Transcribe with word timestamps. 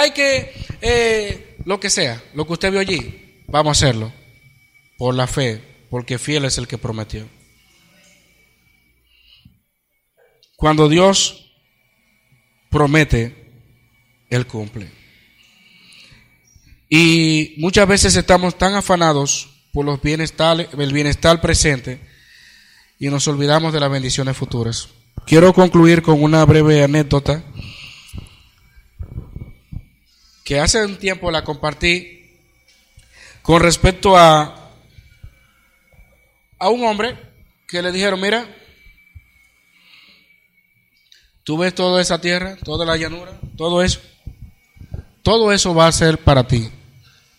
Hay 0.00 0.12
que, 0.12 0.50
eh, 0.80 1.58
lo 1.66 1.78
que 1.78 1.90
sea, 1.90 2.22
lo 2.32 2.46
que 2.46 2.54
usted 2.54 2.70
vio 2.70 2.80
allí, 2.80 3.42
vamos 3.48 3.68
a 3.68 3.72
hacerlo. 3.72 4.10
Por 4.96 5.14
la 5.14 5.26
fe, 5.26 5.62
porque 5.90 6.18
fiel 6.18 6.46
es 6.46 6.56
el 6.56 6.66
que 6.66 6.78
prometió. 6.78 7.28
Cuando 10.56 10.88
Dios 10.88 11.52
promete, 12.70 13.52
Él 14.30 14.46
cumple. 14.46 14.90
Y 16.88 17.56
muchas 17.58 17.86
veces 17.86 18.16
estamos 18.16 18.56
tan 18.56 18.76
afanados 18.76 19.50
por 19.70 19.84
los 19.84 20.00
bienestar, 20.00 20.66
el 20.78 20.92
bienestar 20.94 21.42
presente 21.42 22.00
y 22.98 23.08
nos 23.10 23.28
olvidamos 23.28 23.74
de 23.74 23.80
las 23.80 23.90
bendiciones 23.90 24.34
futuras. 24.34 24.88
Quiero 25.26 25.52
concluir 25.52 26.00
con 26.00 26.22
una 26.22 26.42
breve 26.46 26.82
anécdota 26.82 27.44
que 30.50 30.58
hace 30.58 30.84
un 30.84 30.96
tiempo 30.96 31.30
la 31.30 31.44
compartí 31.44 32.28
con 33.40 33.62
respecto 33.62 34.16
a, 34.16 34.72
a 36.58 36.68
un 36.70 36.84
hombre 36.84 37.16
que 37.68 37.80
le 37.80 37.92
dijeron, 37.92 38.20
mira, 38.20 38.48
tú 41.44 41.56
ves 41.56 41.72
toda 41.72 42.02
esa 42.02 42.20
tierra, 42.20 42.56
toda 42.64 42.84
la 42.84 42.96
llanura, 42.96 43.38
todo 43.56 43.80
eso, 43.84 44.00
todo 45.22 45.52
eso 45.52 45.72
va 45.72 45.86
a 45.86 45.92
ser 45.92 46.18
para 46.18 46.48
ti, 46.48 46.68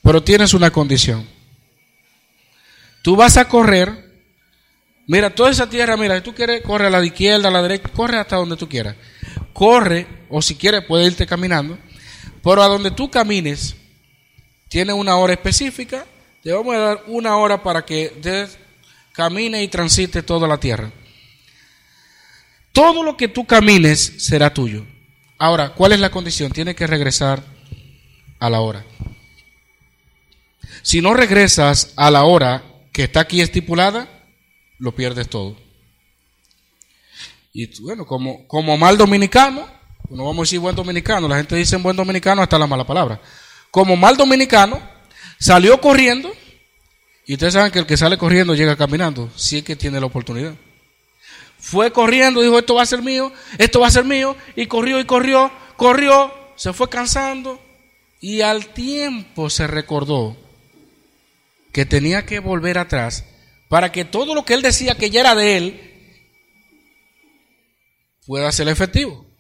pero 0.02 0.24
tienes 0.24 0.54
una 0.54 0.72
condición. 0.72 1.28
Tú 3.02 3.18
vas 3.18 3.36
a 3.36 3.50
correr, 3.50 4.10
mira, 5.06 5.36
toda 5.36 5.52
esa 5.52 5.70
tierra, 5.70 5.98
mira, 5.98 6.16
si 6.16 6.22
tú 6.22 6.34
quieres, 6.34 6.62
corre 6.62 6.88
a 6.88 6.90
la 6.90 7.04
izquierda, 7.04 7.50
a 7.50 7.52
la 7.52 7.62
derecha, 7.62 7.90
corre 7.90 8.20
hasta 8.20 8.38
donde 8.38 8.56
tú 8.56 8.70
quieras. 8.70 8.96
Corre, 9.52 10.08
o 10.30 10.42
si 10.42 10.56
quieres, 10.56 10.86
puedes 10.86 11.08
irte 11.08 11.28
caminando 11.28 11.78
pero 12.44 12.62
a 12.62 12.68
donde 12.68 12.92
tú 12.92 13.10
camines, 13.10 13.76
tiene 14.70 14.94
una 14.94 15.18
hora 15.18 15.34
específica. 15.34 16.06
Te 16.42 16.52
vamos 16.52 16.76
a 16.76 16.80
dar 16.80 17.04
una 17.08 17.38
hora 17.38 17.62
para 17.62 17.86
que 17.86 18.48
camine 19.12 19.62
y 19.62 19.68
transite 19.68 20.24
toda 20.24 20.48
la 20.48 20.58
tierra. 20.58 20.92
Todo 22.72 23.04
lo 23.04 23.18
que 23.18 23.28
tú 23.28 23.46
camines 23.46 24.00
será 24.18 24.54
tuyo. 24.54 24.86
Ahora, 25.38 25.74
¿cuál 25.74 25.92
es 25.92 26.00
la 26.00 26.10
condición? 26.10 26.52
Tiene 26.52 26.74
que 26.74 26.88
regresar 26.88 27.44
a 28.40 28.50
la 28.50 28.62
hora. 28.62 28.86
Si 30.82 31.02
no 31.02 31.14
regresas 31.14 31.94
a 31.96 32.10
la 32.10 32.24
hora 32.24 32.64
que 32.92 33.04
está 33.04 33.22
aquí 33.22 33.42
estipulada, 33.42 34.08
lo 34.80 34.96
pierdes 34.96 35.28
todo. 35.30 35.58
Y 37.54 37.82
bueno, 37.82 38.06
como, 38.06 38.48
como 38.48 38.78
mal 38.78 38.98
dominicano, 38.98 39.68
no 40.12 40.26
vamos 40.26 40.40
a 40.40 40.44
decir 40.44 40.60
buen 40.60 40.76
dominicano, 40.76 41.28
la 41.28 41.38
gente 41.38 41.56
dice 41.56 41.78
buen 41.78 41.96
dominicano 41.96 42.42
hasta 42.42 42.60
la 42.60 42.68
mala 42.68 42.86
palabra. 42.86 43.22
Como 43.70 43.96
mal 43.96 44.18
dominicano, 44.18 44.82
salió 45.40 45.80
corriendo, 45.80 46.32
y 47.26 47.34
ustedes 47.34 47.54
saben 47.54 47.72
que 47.72 47.80
el 47.80 47.86
que 47.86 47.96
sale 47.96 48.18
corriendo 48.18 48.54
llega 48.54 48.76
caminando, 48.76 49.30
si 49.36 49.60
es 49.60 49.64
que 49.64 49.76
tiene 49.76 50.00
la 50.00 50.06
oportunidad. 50.08 50.54
Fue 51.58 51.92
corriendo, 51.92 52.42
dijo, 52.42 52.60
esto 52.60 52.76
va 52.76 52.82
a 52.82 52.86
ser 52.86 53.02
mío, 53.02 53.32
esto 53.58 53.80
va 53.80 53.88
a 53.88 53.92
ser 53.92 54.04
mío, 54.04 54.36
y 54.56 54.66
corrió 54.66 55.00
y 55.00 55.06
corrió, 55.06 55.52
corrió, 55.78 56.34
se 56.58 56.74
fue 56.74 56.90
cansando, 56.90 57.62
y 58.20 58.42
al 58.42 58.68
tiempo 58.68 59.50
se 59.50 59.66
recordó 59.68 60.36
que 61.72 61.86
tenía 61.86 62.26
que 62.26 62.40
volver 62.40 62.78
atrás 62.78 63.24
para 63.70 63.94
que 63.94 64.04
todo 64.04 64.36
lo 64.36 64.44
que 64.44 64.54
él 64.54 64.62
decía 64.62 64.96
que 64.96 65.10
ya 65.10 65.22
era 65.22 65.36
de 65.36 65.58
él 65.58 65.92
pueda 68.26 68.52
ser 68.52 68.68
efectivo. 68.68 69.31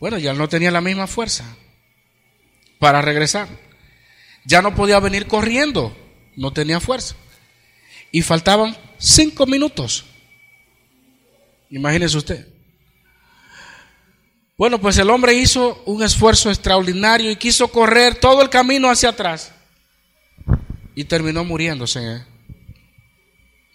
Bueno, 0.00 0.18
ya 0.18 0.32
no 0.32 0.48
tenía 0.48 0.70
la 0.70 0.80
misma 0.80 1.06
fuerza 1.06 1.44
para 2.78 3.02
regresar. 3.02 3.48
Ya 4.46 4.62
no 4.62 4.74
podía 4.74 4.98
venir 4.98 5.26
corriendo, 5.26 5.94
no 6.36 6.52
tenía 6.52 6.80
fuerza. 6.80 7.14
Y 8.10 8.22
faltaban 8.22 8.76
cinco 8.98 9.46
minutos. 9.46 10.06
Imagínese 11.68 12.16
usted. 12.16 12.48
Bueno, 14.56 14.80
pues 14.80 14.96
el 14.96 15.10
hombre 15.10 15.34
hizo 15.34 15.82
un 15.84 16.02
esfuerzo 16.02 16.48
extraordinario 16.48 17.30
y 17.30 17.36
quiso 17.36 17.68
correr 17.68 18.14
todo 18.14 18.40
el 18.40 18.48
camino 18.48 18.90
hacia 18.90 19.10
atrás. 19.10 19.52
Y 20.94 21.04
terminó 21.04 21.44
muriéndose. 21.44 22.16
¿eh? 22.16 22.24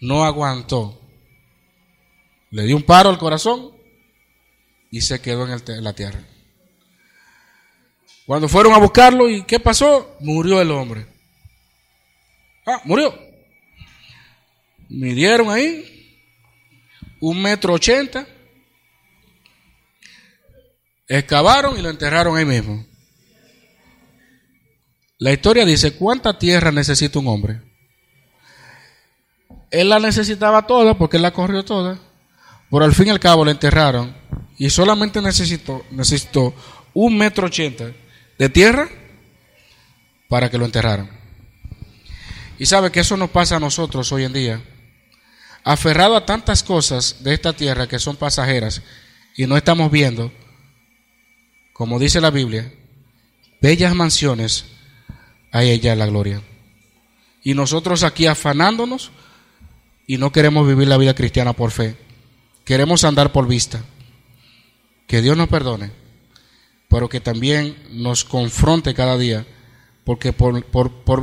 No 0.02 0.25
aguantó. 0.25 1.00
Le 2.50 2.64
dio 2.64 2.75
un 2.75 2.84
paro 2.84 3.09
al 3.09 3.18
corazón 3.19 3.75
y 4.96 5.02
se 5.02 5.20
quedó 5.20 5.46
en, 5.46 5.84
la 5.84 5.92
tierra. 5.92 6.22
Cuando 8.26 8.48
fueron 8.48 8.72
a 8.72 8.78
buscarlo, 8.78 9.30
¿y 9.30 9.44
qué 9.44 9.60
pasó? 9.60 10.16
Murió 10.22 10.62
el 10.62 10.72
hombre. 10.72 11.06
Ah, 12.66 12.80
murió. 12.86 13.14
Midieron 14.88 15.50
ahí 15.50 16.18
un 17.20 17.42
metro 17.42 17.74
ochenta, 17.74 18.26
excavaron 21.10 21.78
y 21.78 21.82
lo 21.82 21.90
enterraron 21.90 22.38
ahí 22.38 22.46
mismo. 22.46 22.86
La 25.18 25.34
historia 25.34 25.66
dice, 25.66 25.98
¿cuánta 25.98 26.40
tierra 26.40 26.72
necesita 26.72 27.20
un 27.20 27.28
hombre? 27.28 27.62
Él 29.72 29.90
la 29.90 30.00
necesitaba 30.00 30.66
toda 30.66 30.98
porque 30.98 31.18
él 31.18 31.24
la 31.24 31.34
corrió 31.34 31.66
toda. 31.66 32.00
Por 32.70 32.82
al 32.82 32.94
fin 32.94 33.08
y 33.08 33.10
al 33.10 33.20
cabo 33.20 33.44
la 33.44 33.52
enterraron 33.52 34.24
y 34.58 34.70
solamente 34.70 35.22
necesitó, 35.22 36.54
un 36.94 37.18
metro 37.18 37.48
ochenta 37.48 37.92
de 38.38 38.50
tierra 38.50 38.88
para 40.30 40.50
que 40.50 40.58
lo 40.58 40.66
enterraran. 40.66 41.10
Y 42.58 42.66
sabe 42.66 42.92
que 42.92 43.02
eso 43.02 43.18
nos 43.18 43.30
pasa 43.30 43.58
a 43.58 43.60
nosotros 43.60 44.12
hoy 44.12 44.24
en 44.24 44.34
día, 44.34 44.62
aferrado 45.64 46.16
a 46.16 46.26
tantas 46.26 46.64
cosas 46.64 47.24
de 47.24 47.34
esta 47.34 47.54
tierra 47.54 47.88
que 47.88 48.00
son 48.00 48.16
pasajeras 48.16 48.82
y 49.36 49.46
no 49.46 49.58
estamos 49.58 49.92
viendo, 49.92 50.32
como 51.74 52.00
dice 52.00 52.22
la 52.22 52.32
Biblia, 52.32 52.72
bellas 53.62 53.94
mansiones 53.94 54.66
hay 55.52 55.72
ella 55.72 55.94
en 55.94 56.00
la 56.00 56.06
gloria. 56.06 56.42
Y 57.44 57.54
nosotros 57.54 58.04
aquí 58.04 58.26
afanándonos 58.26 59.12
y 60.08 60.18
no 60.18 60.32
queremos 60.32 60.68
vivir 60.68 60.88
la 60.88 60.98
vida 60.98 61.14
cristiana 61.14 61.54
por 61.54 61.72
fe, 61.72 61.98
queremos 62.64 63.04
andar 63.04 63.32
por 63.34 63.48
vista. 63.48 63.84
Que 65.08 65.22
Dios 65.22 65.38
nos 65.38 65.50
perdone, 65.50 65.92
pero 66.90 67.10
que 67.10 67.20
también 67.20 67.76
nos 67.92 68.24
confronte 68.24 68.94
cada 68.94 69.18
día, 69.18 69.46
porque 70.04 70.34
por, 70.34 70.64
por, 70.66 70.92
por 71.04 71.22